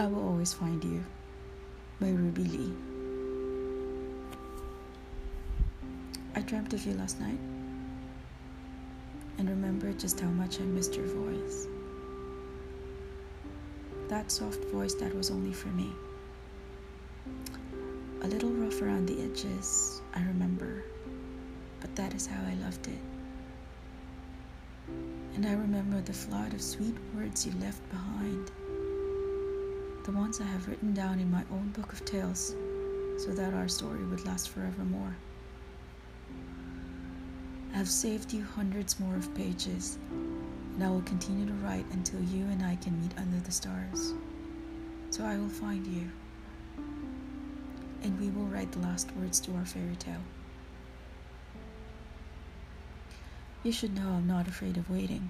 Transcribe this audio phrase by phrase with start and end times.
[0.00, 1.04] I will always find you
[2.00, 2.72] by Ruby Lee.
[6.34, 7.38] I dreamt of you last night
[9.36, 11.66] and remembered just how much I missed your voice.
[14.08, 15.90] That soft voice that was only for me.
[18.22, 20.82] A little rough around the edges, I remember,
[21.82, 23.02] but that is how I loved it.
[25.34, 28.50] And I remember the flood of sweet words you left behind,
[30.04, 32.54] the ones I have written down in my own book of tales
[33.18, 35.14] so that our story would last forevermore.
[37.74, 42.20] I have saved you hundreds more of pages, and I will continue to write until
[42.22, 44.14] you and I can meet under the stars.
[45.10, 46.10] So I will find you,
[48.02, 50.22] and we will write the last words to our fairy tale.
[53.62, 55.28] You should know I'm not afraid of waiting.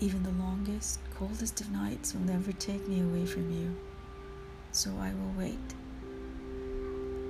[0.00, 3.74] Even the longest, coldest of nights will never take me away from you.
[4.70, 5.74] So I will wait.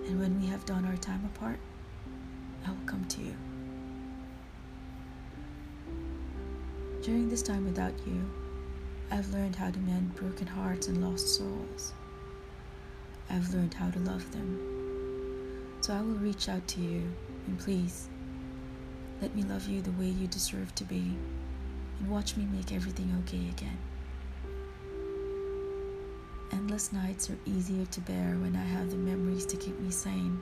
[0.06, 1.58] And when we have done our time apart,
[2.66, 3.34] I will come to you.
[7.02, 8.22] During this time without you,
[9.10, 11.94] I've learned how to mend broken hearts and lost souls.
[13.30, 15.78] I've learned how to love them.
[15.80, 17.10] So I will reach out to you
[17.46, 18.08] and please
[19.22, 21.16] let me love you the way you deserve to be
[21.98, 23.78] and watch me make everything okay again.
[26.52, 30.40] Endless nights are easier to bear when I have the memories to keep me sane.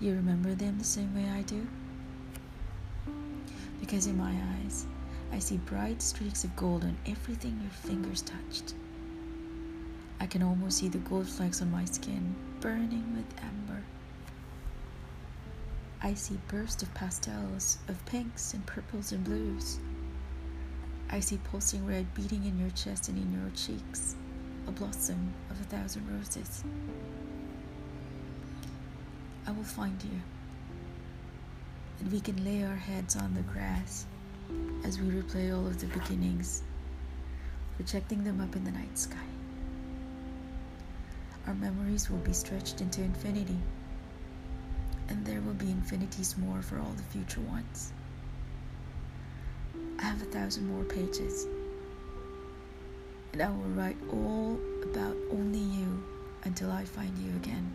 [0.00, 1.66] You remember them the same way I do?
[3.80, 4.86] Because in my eyes,
[5.32, 8.74] I see bright streaks of gold on everything your fingers touched.
[10.20, 13.82] I can almost see the gold flecks on my skin burning with amber.
[16.06, 19.80] I see bursts of pastels, of pinks and purples and blues.
[21.10, 24.14] I see pulsing red beating in your chest and in your cheeks,
[24.68, 26.62] a blossom of a thousand roses.
[29.48, 30.20] I will find you,
[31.98, 34.06] and we can lay our heads on the grass
[34.84, 36.62] as we replay all of the beginnings,
[37.74, 39.26] projecting them up in the night sky.
[41.48, 43.58] Our memories will be stretched into infinity
[45.08, 47.92] and there will be infinities more for all the future ones.
[49.98, 51.46] I have a thousand more pages,
[53.32, 56.02] and I will write all about only you
[56.44, 57.72] until I find you again.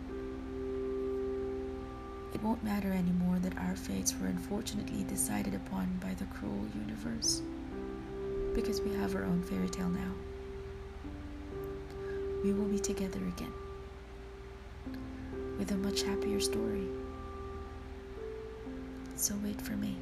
[2.34, 7.42] It won't matter anymore that our fates were unfortunately decided upon by the cruel universe,
[8.54, 10.12] because we have our own fairy tale now.
[12.44, 13.52] We will be together again
[15.58, 16.88] with a much happier story.
[19.22, 19.94] So wait for me.